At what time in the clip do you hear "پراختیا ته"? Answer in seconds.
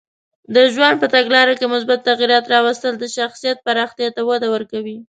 3.65-4.21